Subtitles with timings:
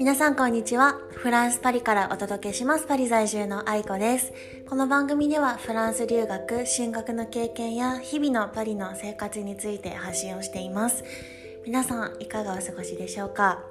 [0.00, 0.98] 皆さんこんにちは。
[1.10, 2.86] フランス・パリからお届けします。
[2.86, 4.32] パリ在住の愛子です。
[4.68, 11.04] この番組ではフランス留学、進学の経験や日々のパリの生活について発信をしています。
[11.64, 13.64] 皆さんいかがお過ごしでしょうか？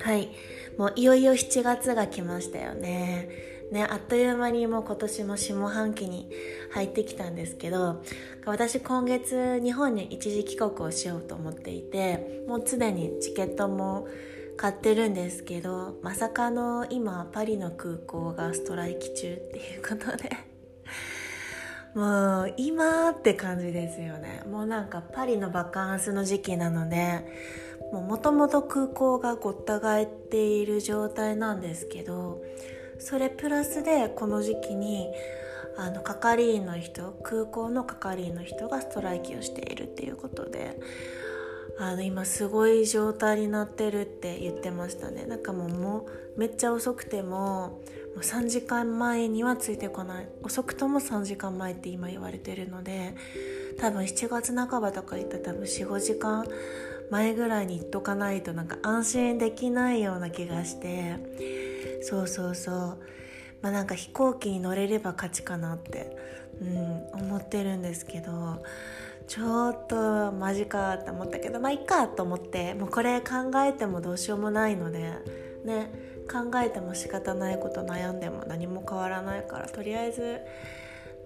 [0.00, 0.30] はい。
[0.76, 3.28] もういよいよ7月が来ましたよね。
[3.70, 6.28] ね、あっという間にもう今年も下半期に
[6.72, 8.02] 入ってきたんですけど
[8.44, 14.08] 私今月日本に一時帰国をしようと思っていてもうすでにチケットも
[14.56, 20.30] 買ってるんですけどまさかの今パリの空港がストライキ中っていうことで
[21.94, 24.42] もう今って感じですよね。
[24.50, 27.24] もうなんかパリのバカンスの時期なので
[27.92, 32.42] もともと空港がごった返っている状態なんですけど
[33.00, 35.08] それプラスでこの時期に
[35.76, 40.78] あの係員の人空港の係員の人がストライキをしているっていうことで
[41.78, 45.24] あの今すごい状態になってるって言ってましたね。
[45.24, 47.80] なんかもうもうめっちゃ遅くても
[48.14, 50.28] もう3時間前にはついてこない。
[50.42, 53.14] 遅くとも3時間前って今言われてるので
[53.78, 56.46] 多分7月半ばとか言ったら多分45時間
[57.10, 61.16] 前ぐらいに言っとかないとなんか安心できないような気がして
[62.02, 62.98] そうそうそう。
[63.62, 66.16] まあなんか飛行機に乗れれば勝ちかなって、
[66.60, 68.62] うん、思ってるんですけど
[69.26, 75.14] ちょっとマジかって思ったけどまあいいかと思ってもうこれ考えてもどうしようもないので
[75.64, 75.90] ね
[76.30, 80.40] 考えても仕方ないこと悩んでも何も変わらないからとりあえず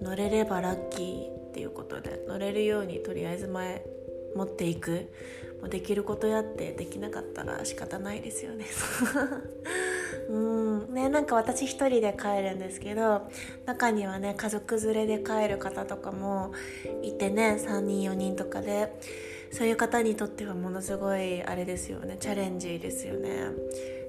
[0.02, 3.84] 乗れればラッキーっていうことで乗れるようにとりあえず前
[4.34, 5.12] 持っていく。
[5.64, 8.66] もうできることやってできなかったら仕方ないですよね。
[10.28, 10.94] うん。
[10.94, 13.28] ねなんか私一人で帰るんですけど
[13.66, 16.52] 中にはね家族連れで帰る方とかも
[17.02, 18.92] いてね3人4人とかで
[19.50, 23.50] そういう方にとってはものすごいあれですよねチャレンジですよね。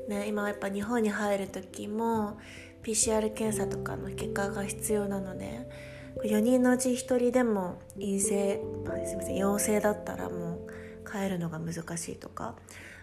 [0.07, 2.37] ね今やっぱ日本に入る時も
[2.83, 5.67] PCR 検査とかの結果が必要なので
[6.23, 10.64] 4人のうち1人でも陰性あすいません陽性だったらもう
[11.05, 12.55] 帰るのが難しいとか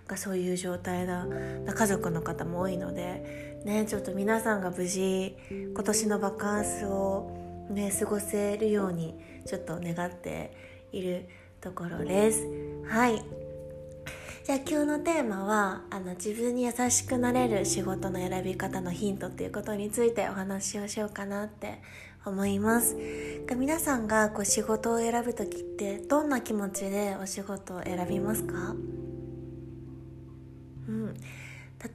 [0.06, 1.26] がそういう状態な
[1.66, 9.14] 家族の方も多いので、ね、ちょっと皆さんが無事今年のバカンスを、ね、過ごせるように
[9.46, 10.56] ちょっと願って
[10.92, 11.28] いる
[11.60, 12.46] ところです。
[12.88, 13.42] はい
[14.44, 21.80] じゃあ今日のテーマはあの自分に優しくなれる仕事の選び方のヒントっていうことについてお話をしようかなって
[22.24, 22.96] 思います。
[23.56, 28.74] 皆さんがこう仕事を選ぶ時ってどんな気持ちでお仕事を選びますか？
[30.88, 31.14] うん、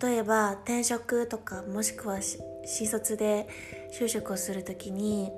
[0.01, 3.47] 例えば転職とかもしくは新卒で
[3.97, 5.31] 就職をする時に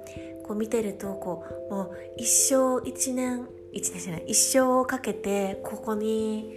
[0.45, 6.51] こう見てるとこうもう一生一年一年じゃない一生をかけてここに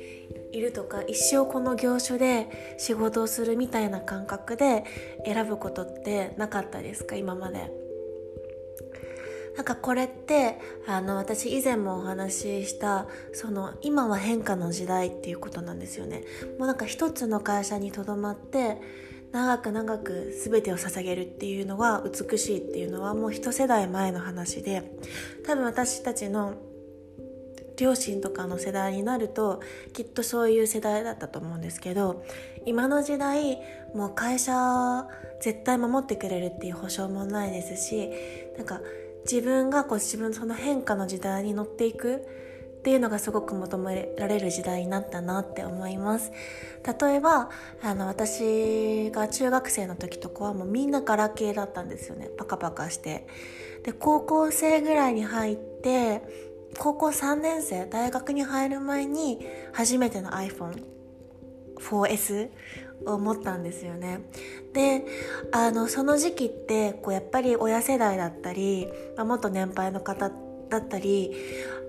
[0.52, 4.84] いるとか一生この業種で仕事をするみたいな感覚で
[5.26, 7.14] 選ぶことってなかったですか？
[7.16, 7.70] 今まで。
[9.56, 16.24] なんかこれってあの私以前もお話ししたその今は変化の時代っていうことなんですよね。
[16.58, 18.80] もうなんか一つの会社にとどまって
[19.32, 24.82] 長く長く全てを捧げるっていうのは美しいっていうのはもう一世代前の話で
[25.46, 26.54] 多分私たちの
[27.78, 29.60] 両親とかの世代になると
[29.94, 32.24] きっとそういう世代だったと思うんですけど
[32.66, 33.58] 今の時代
[33.94, 35.06] もう会社
[35.40, 38.10] 絶対守ってくれるっていう保証もないですし
[38.56, 38.80] なんか
[39.22, 42.20] 自分がこう自分その変化の時代に乗っていくっ
[42.82, 46.32] ていうのがすごく求められる時代になったなって思います。
[47.00, 47.48] 例えば
[47.80, 52.28] あの私が中学生の時とかはもうみんなガラケーだったんですよね。
[52.36, 53.28] パカパカして。
[53.84, 56.22] で高校生ぐらいに入って
[56.78, 62.50] 高校3年生大学に入る前に初めての iPhone4S
[63.06, 64.22] を持ったんですよね。
[64.72, 65.04] で
[65.52, 70.30] あのその時期ってこうやっぱり親世代だったり、まあ、もっと年配の方
[70.70, 71.32] だったり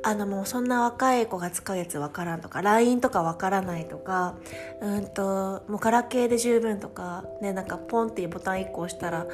[0.03, 4.35] あのもうそんな若い子が使うやつわからんとか LINE とかわからないとか
[4.81, 9.27] うんともうガラケーで十分とかねなんかポンっていうボタン1個押したら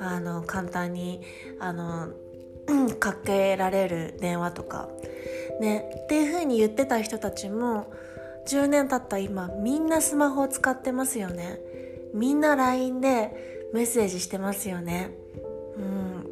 [0.00, 1.20] あの簡単に
[1.60, 2.08] あの、
[2.98, 4.88] かけられる電話とか。
[5.60, 7.92] ねっていう風に言ってた人たちも
[8.46, 11.60] 10年経った今みんなスマホを使ってますよね。
[12.12, 15.10] みんな LINE でメッセージしてますよね。
[15.76, 16.26] うん。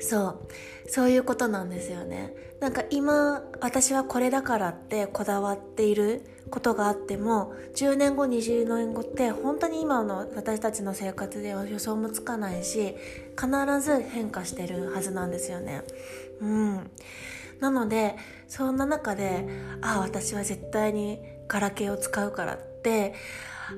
[0.00, 0.38] そう。
[0.86, 2.34] そういうことなんですよね。
[2.60, 12.94] なんか今私はこれだからってこだわっていることがあっても10年後20年後って本当に今の私たちの生活では予想もつかないし
[13.38, 15.82] 必ず変化してるはずなんですよね。
[16.40, 16.90] うん。
[17.60, 18.16] なので
[18.48, 19.46] そんな中で
[19.80, 21.18] ああ私は絶対に
[21.48, 23.14] ガラケーを使うからって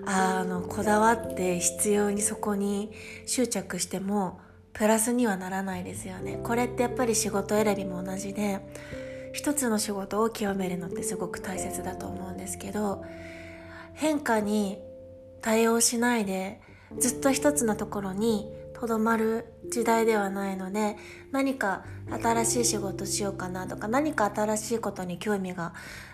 [0.04, 2.92] あのこだわって必要にそこに
[3.26, 4.40] 執着しても
[4.72, 6.38] プラスにはならないですよね。
[6.42, 8.60] これってやっぱり仕事選びも同じで
[9.32, 13.04] 一つの仕事を極めるのってすごく大切だと思うんですけど
[13.94, 14.78] 変化に
[15.40, 16.60] 対応しないで
[16.98, 20.96] ずっと一つのところにとどまる時代ではないので
[21.32, 21.84] 何か
[22.22, 25.72] 新しい仕事しようかなとか何か新しいことに興味が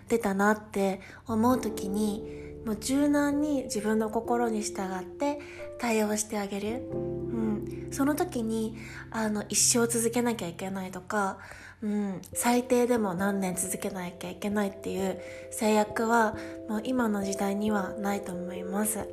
[0.08, 2.22] 出たなって思う時に
[2.64, 5.40] もう柔軟に自分の心に従って
[5.80, 8.76] 対応してあげる、うん、その時に
[9.10, 11.38] あの一生続けなきゃいけないとか、
[11.82, 15.20] うん、最低でも何年続けなきゃいけないっていう
[15.50, 16.36] 制約は
[16.68, 19.08] もう今の時代にはないと思います。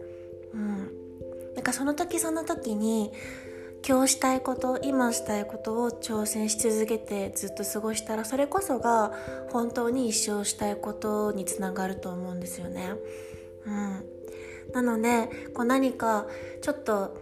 [0.54, 1.09] うん。
[1.60, 3.12] なんかその時その時に
[3.86, 9.12] 今日したいこと今したいことを挑戦し続けてずっと過ごしたらそれこそが
[9.52, 12.94] 本当に一生したいことにつながると思うんですよね。
[13.66, 16.28] うん、なのでこう何か
[16.62, 17.18] ちょっと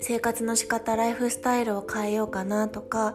[0.00, 3.14] 生活の仕方ライフスタイルを変えようかなとか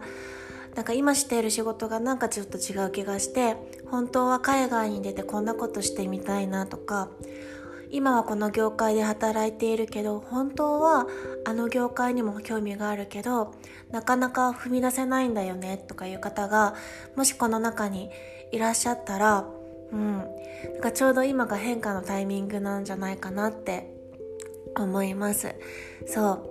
[0.76, 3.56] なんか今している仕事がなんかちょっと違う気がして
[3.90, 7.08] 本当は海外に出てこんなことしてみたいなとか
[7.90, 11.06] 今はこの業界で働いているけど本当は
[11.44, 13.52] あの業界にも興味があるけど
[13.90, 16.74] なかなか踏み出せないんだよねとかいう方が
[17.16, 18.10] もしこの中に
[18.52, 19.44] いらっしゃったら
[19.92, 20.24] うんな
[20.78, 23.92] んかちょうど今が変化のタイミングなんじゃないかなって
[24.76, 25.54] 思います。
[26.06, 26.50] そう。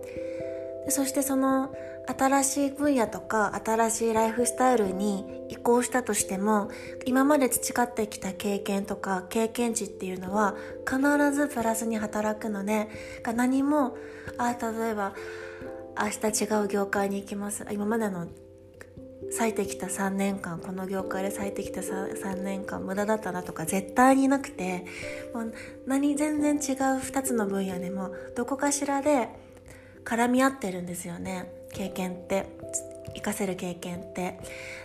[0.86, 1.74] でそしてその
[2.18, 6.70] 新しい分野とか新しいライフスタイルに移行したとしても
[7.06, 10.56] 今まで培ってきた経験とか経験値っていうのは
[10.90, 11.00] 必
[11.32, 12.90] ずプラスに働くので
[13.36, 13.96] 何も
[14.38, 15.14] あ例えば
[16.02, 17.66] 明日違う業界に行きます。
[17.72, 18.28] 今までの
[19.32, 24.86] 咲いてきた3年間この業界で咲いてきた 3, 3年間無駄だったなとか絶対になくて
[25.34, 25.54] もう
[25.86, 29.30] 何全然違う2つの分野でもどこかしらで
[30.10, 31.52] 絡み合ってるんですよね。
[31.72, 32.48] 経験って。
[33.10, 34.40] 活かせる経験って。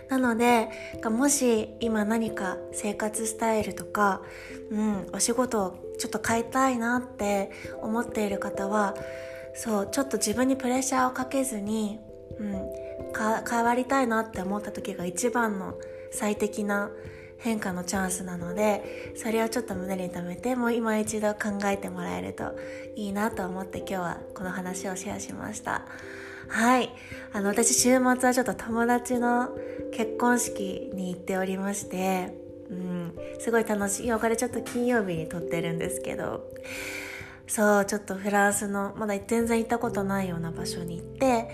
[0.09, 0.69] なので
[1.03, 4.21] もし今何か生活スタイルとか、
[4.69, 7.51] うん、お仕事をちょっと変えたいなって
[7.81, 8.95] 思っている方は
[9.55, 11.99] そうちょっと自分にプレッシャーをかけずに、
[12.39, 12.69] うん、
[13.49, 15.75] 変わりたいなって思った時が一番の
[16.11, 16.91] 最適な
[17.37, 22.55] 変化のチャンスなのでそれをちょっと胸に留めてもう今一度考えてもらえると
[22.95, 25.83] いいなと思って今日はこの話をシェアしました。
[26.47, 26.89] はい。
[27.33, 29.49] あの私週末はちょっと友達の
[29.91, 32.35] 結婚式に行っておりまして
[32.69, 33.13] うん。
[33.39, 34.07] すごい楽しい。
[34.07, 36.49] 今これちょっと金曜日に撮ってるんですけど。
[37.47, 41.47] そうちょっとフランスのまだ全然行ったことないような場所に行って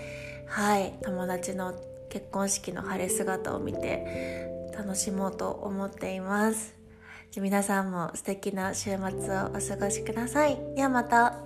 [0.46, 0.94] はい。
[1.02, 1.74] 友達の
[2.08, 6.74] 結婚式の晴れ姿を見て楽しもうと思っています。
[7.40, 10.58] 皆さんも素敵な週末をお過ごしください。
[10.76, 11.38] ではまた。